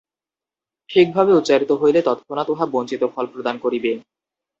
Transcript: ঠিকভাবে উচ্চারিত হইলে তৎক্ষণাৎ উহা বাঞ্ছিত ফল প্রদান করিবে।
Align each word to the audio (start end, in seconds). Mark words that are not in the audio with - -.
ঠিকভাবে 0.89 1.31
উচ্চারিত 1.33 1.71
হইলে 1.81 1.99
তৎক্ষণাৎ 2.01 2.47
উহা 2.49 2.65
বাঞ্ছিত 2.65 3.01
ফল 3.13 3.25
প্রদান 3.25 3.55
করিবে। 3.57 3.91